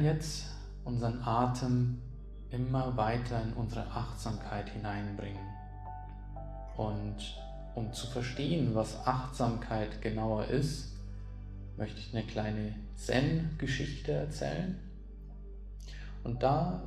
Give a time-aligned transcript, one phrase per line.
[0.00, 0.46] werden jetzt
[0.84, 2.00] unseren Atem
[2.50, 5.46] immer weiter in unsere Achtsamkeit hineinbringen.
[6.76, 7.16] Und
[7.74, 10.92] um zu verstehen, was Achtsamkeit genauer ist,
[11.76, 14.78] möchte ich eine kleine Zen-Geschichte erzählen.
[16.24, 16.80] Und da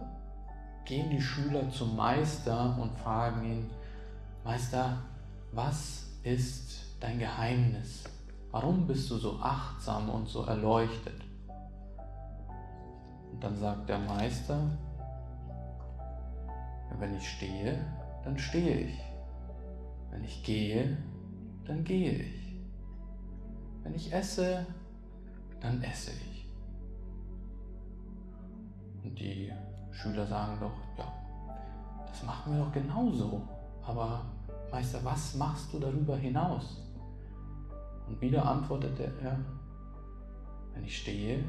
[0.85, 3.69] gehen die Schüler zum Meister und fragen ihn,
[4.43, 4.97] Meister,
[5.51, 8.05] was ist dein Geheimnis?
[8.51, 11.21] Warum bist du so achtsam und so erleuchtet?
[13.43, 14.57] Dann sagt der Meister,
[16.97, 17.77] wenn ich stehe,
[18.23, 19.01] dann stehe ich.
[20.09, 20.97] Wenn ich gehe,
[21.65, 22.55] dann gehe ich.
[23.83, 24.65] Wenn ich esse,
[25.59, 26.47] dann esse ich.
[29.03, 29.51] Und die
[29.91, 31.11] Schüler sagen doch, ja,
[32.07, 33.41] das machen wir doch genauso.
[33.85, 34.23] Aber
[34.71, 36.81] Meister, was machst du darüber hinaus?
[38.07, 39.37] Und wieder antwortete er,
[40.73, 41.43] wenn ich stehe,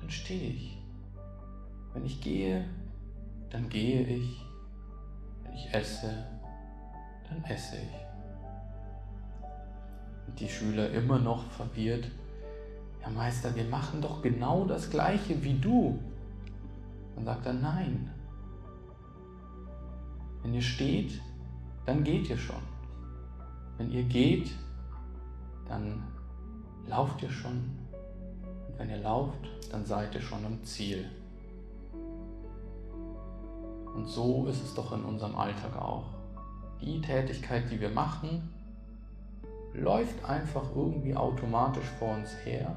[0.00, 0.77] dann stehe ich.
[1.98, 2.64] Wenn ich gehe,
[3.50, 4.46] dann gehe ich.
[5.42, 6.28] Wenn ich esse,
[7.28, 7.96] dann esse ich.
[10.28, 12.08] Und die Schüler immer noch verwirrt,
[13.02, 15.98] ja Meister, wir machen doch genau das gleiche wie du.
[17.16, 18.08] Dann sagt er, nein.
[20.44, 21.20] Wenn ihr steht,
[21.84, 22.62] dann geht ihr schon.
[23.76, 24.52] Wenn ihr geht,
[25.66, 26.04] dann
[26.86, 27.76] lauft ihr schon.
[28.68, 31.10] Und wenn ihr lauft, dann seid ihr schon am Ziel.
[33.98, 36.04] Und so ist es doch in unserem Alltag auch.
[36.80, 38.48] Die Tätigkeit, die wir machen,
[39.74, 42.76] läuft einfach irgendwie automatisch vor uns her.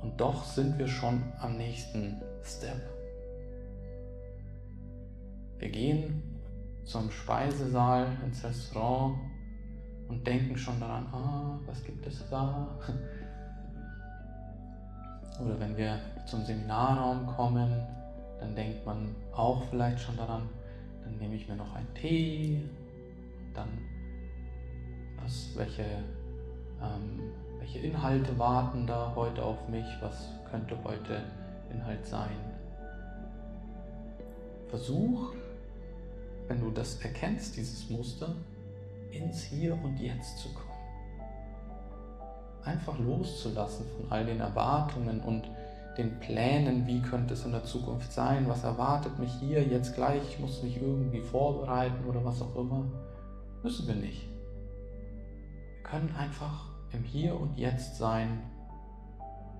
[0.00, 2.80] Und doch sind wir schon am nächsten Step.
[5.58, 6.22] Wir gehen
[6.84, 9.18] zum Speisesaal, ins Restaurant
[10.06, 12.78] und denken schon daran, ah, was gibt es da?
[15.44, 17.84] Oder wenn wir zum Seminarraum kommen,
[18.40, 20.48] dann denkt man auch vielleicht schon daran,
[21.02, 22.62] dann nehme ich mir noch einen Tee,
[23.54, 23.68] dann
[25.22, 25.84] was, welche,
[26.82, 31.22] ähm, welche Inhalte warten da heute auf mich, was könnte heute
[31.70, 32.36] Inhalt sein.
[34.68, 35.32] Versuch,
[36.48, 38.34] wenn du das erkennst, dieses Muster,
[39.10, 40.64] ins Hier und Jetzt zu kommen.
[42.64, 45.48] Einfach loszulassen von all den Erwartungen und
[45.96, 50.22] den Plänen, wie könnte es in der Zukunft sein, was erwartet mich hier jetzt gleich,
[50.28, 52.84] ich muss mich irgendwie vorbereiten oder was auch immer.
[53.62, 54.26] Müssen wir nicht.
[55.76, 58.42] Wir können einfach im Hier und Jetzt sein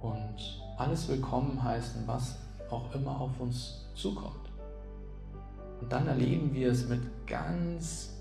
[0.02, 2.38] und alles willkommen heißen, was
[2.70, 4.50] auch immer auf uns zukommt.
[5.80, 8.13] Und dann erleben wir es mit ganz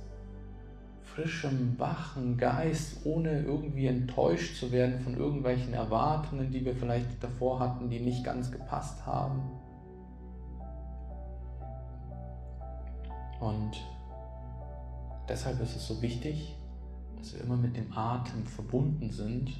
[1.13, 7.59] frischem, wachen Geist, ohne irgendwie enttäuscht zu werden von irgendwelchen Erwartungen, die wir vielleicht davor
[7.59, 9.41] hatten, die nicht ganz gepasst haben.
[13.39, 13.71] Und
[15.27, 16.55] deshalb ist es so wichtig,
[17.17, 19.51] dass wir immer mit dem Atem verbunden sind,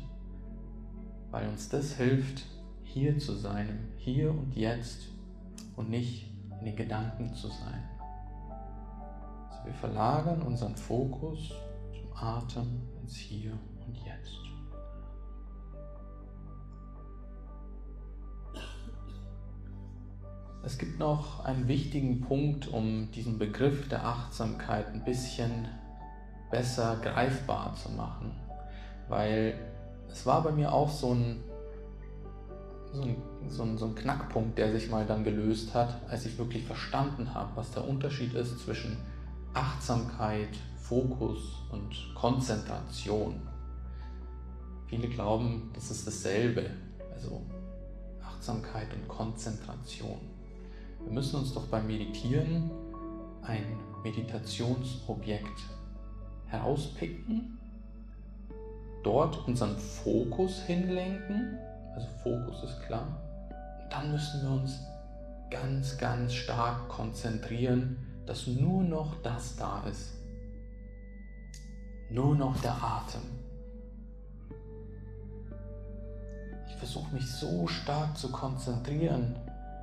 [1.32, 2.46] weil uns das hilft,
[2.84, 5.10] hier zu sein, hier und jetzt
[5.76, 7.84] und nicht in den Gedanken zu sein.
[9.66, 11.54] Wir verlagern unseren Fokus
[11.94, 14.40] zum Atem ins Hier und Jetzt.
[20.66, 25.68] Es gibt noch einen wichtigen Punkt, um diesen Begriff der Achtsamkeit ein bisschen
[26.52, 28.32] besser greifbar zu machen,
[29.10, 29.56] weil
[30.10, 31.44] es war bei mir auch so ein,
[32.94, 33.16] so ein,
[33.48, 37.34] so ein, so ein Knackpunkt, der sich mal dann gelöst hat, als ich wirklich verstanden
[37.34, 38.98] habe, was der Unterschied ist zwischen
[39.54, 41.38] Achtsamkeit, Fokus
[41.72, 43.40] und Konzentration.
[44.88, 46.70] Viele glauben, das ist dasselbe,
[47.14, 47.42] also
[48.24, 50.20] Achtsamkeit und Konzentration.
[51.04, 52.72] Wir müssen uns doch beim Meditieren
[53.44, 55.62] ein Meditationsobjekt
[56.48, 57.60] herauspicken,
[59.04, 61.58] dort unseren Fokus hinlenken,
[61.94, 63.08] also Fokus ist klar,
[63.84, 64.80] und dann müssen wir uns
[65.52, 70.14] ganz, ganz stark konzentrieren dass nur noch das da ist.
[72.10, 73.22] Nur noch der Atem.
[76.68, 79.36] Ich versuche mich so stark zu konzentrieren,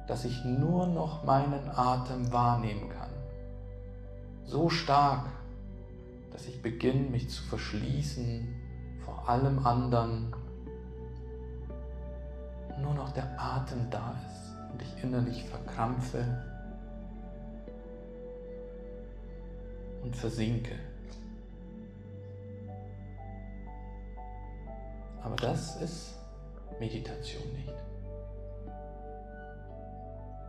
[0.06, 3.10] dass ich nur noch meinen Atem wahrnehmen kann.
[4.44, 5.26] So stark,
[6.32, 8.48] dass ich beginne, mich zu verschließen
[9.04, 10.34] vor allem anderen.
[12.80, 16.49] Nur noch der Atem da ist und ich innerlich verkrampfe
[20.10, 20.74] und versinke.
[25.22, 26.16] Aber das ist
[26.80, 27.72] Meditation nicht.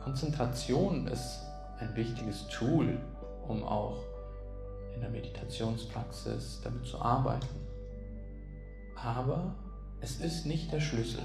[0.04, 1.42] Konzentration ist
[1.80, 3.00] ein wichtiges Tool,
[3.48, 4.00] um auch
[4.96, 7.68] in der Meditationspraxis damit zu arbeiten.
[8.96, 9.54] Aber
[10.00, 11.24] es ist nicht der Schlüssel.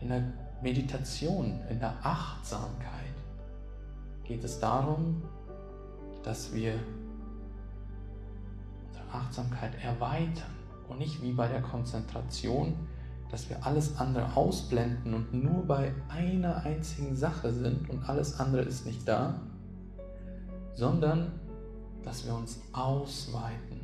[0.00, 0.22] In der
[0.62, 3.16] Meditation, in der Achtsamkeit
[4.22, 5.22] geht es darum,
[6.22, 6.74] dass wir
[8.86, 10.54] unsere Achtsamkeit erweitern
[10.88, 12.74] und nicht wie bei der Konzentration,
[13.30, 18.62] dass wir alles andere ausblenden und nur bei einer einzigen Sache sind und alles andere
[18.62, 19.40] ist nicht da,
[20.74, 21.32] sondern
[22.04, 23.80] dass wir uns ausweiten.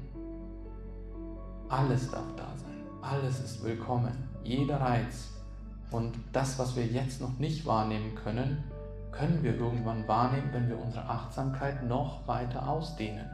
[1.69, 4.12] Alles darf da sein, alles ist willkommen,
[4.44, 5.31] jeder Reiz.
[5.91, 8.64] Und das, was wir jetzt noch nicht wahrnehmen können,
[9.12, 13.28] können wir irgendwann wahrnehmen, wenn wir unsere Achtsamkeit noch weiter ausdehnen.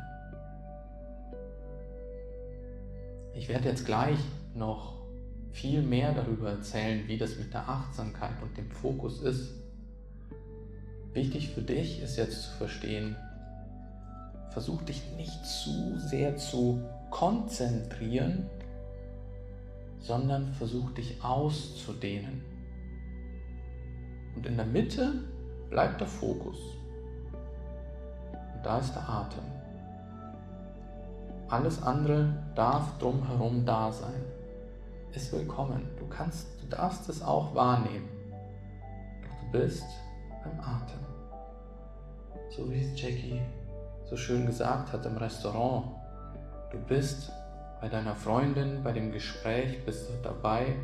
[3.35, 4.19] Ich werde jetzt gleich
[4.55, 4.95] noch
[5.53, 9.55] viel mehr darüber erzählen, wie das mit der Achtsamkeit und dem Fokus ist.
[11.13, 13.17] Wichtig für dich ist jetzt zu verstehen,
[14.51, 16.81] versuch dich nicht zu sehr zu
[17.11, 18.49] konzentrieren,
[20.01, 22.43] sondern versuch dich auszudehnen.
[24.37, 25.15] Und in der Mitte
[25.75, 26.57] bleibt der Fokus.
[28.55, 29.43] Und da ist der Atem.
[31.49, 34.23] Alles andere darf drumherum da sein.
[35.13, 35.89] Ist willkommen.
[35.99, 38.09] Du kannst, du darfst es auch wahrnehmen.
[39.25, 39.85] Doch du bist
[40.45, 41.01] beim Atem.
[42.51, 43.43] So wie es Jackie
[44.09, 45.87] so schön gesagt hat im Restaurant.
[46.71, 47.33] Du bist
[47.81, 50.77] bei deiner Freundin, bei dem Gespräch, bist du dabei,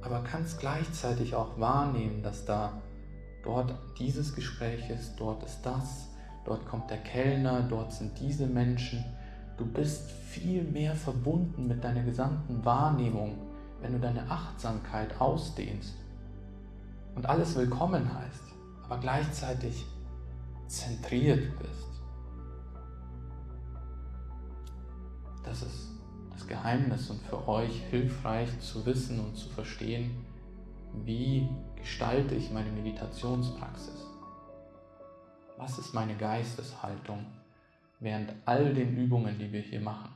[0.00, 2.74] aber kannst gleichzeitig auch wahrnehmen, dass da
[3.42, 6.08] dort dieses Gespräch ist, dort ist das,
[6.44, 9.04] dort kommt der Kellner, dort sind diese Menschen.
[9.56, 13.38] Du bist viel mehr verbunden mit deiner gesamten Wahrnehmung,
[13.80, 15.94] wenn du deine Achtsamkeit ausdehnst
[17.14, 18.42] und alles willkommen heißt,
[18.84, 19.84] aber gleichzeitig
[20.66, 21.88] zentriert bist.
[25.44, 25.88] Das ist
[26.32, 30.24] das Geheimnis und für euch hilfreich zu wissen und zu verstehen,
[31.04, 34.06] wie gestalte ich meine Meditationspraxis?
[35.56, 37.26] Was ist meine Geisteshaltung
[38.00, 40.11] während all den Übungen, die wir hier machen?